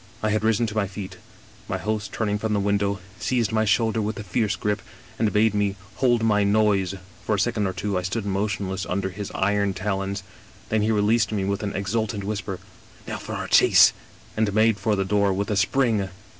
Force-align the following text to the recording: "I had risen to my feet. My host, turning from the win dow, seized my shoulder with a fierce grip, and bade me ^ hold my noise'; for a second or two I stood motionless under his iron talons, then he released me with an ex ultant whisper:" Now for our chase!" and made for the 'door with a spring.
"I 0.23 0.31
had 0.31 0.43
risen 0.43 0.65
to 0.65 0.73
my 0.75 0.87
feet. 0.87 1.17
My 1.67 1.77
host, 1.77 2.11
turning 2.11 2.39
from 2.39 2.53
the 2.53 2.59
win 2.59 2.79
dow, 2.79 2.97
seized 3.19 3.51
my 3.51 3.65
shoulder 3.65 4.01
with 4.01 4.17
a 4.17 4.23
fierce 4.23 4.55
grip, 4.55 4.81
and 5.19 5.31
bade 5.31 5.53
me 5.53 5.73
^ 5.73 5.75
hold 5.97 6.23
my 6.23 6.43
noise'; 6.43 6.95
for 7.23 7.35
a 7.35 7.39
second 7.39 7.67
or 7.67 7.73
two 7.73 7.99
I 7.99 8.01
stood 8.01 8.25
motionless 8.25 8.87
under 8.87 9.09
his 9.11 9.31
iron 9.35 9.75
talons, 9.75 10.23
then 10.69 10.81
he 10.81 10.89
released 10.91 11.31
me 11.31 11.45
with 11.45 11.61
an 11.61 11.75
ex 11.75 11.93
ultant 11.93 12.23
whisper:" 12.23 12.57
Now 13.07 13.17
for 13.19 13.33
our 13.35 13.47
chase!" 13.47 13.93
and 14.35 14.51
made 14.55 14.77
for 14.79 14.95
the 14.95 15.05
'door 15.05 15.31
with 15.33 15.51
a 15.51 15.55
spring. 15.55 16.09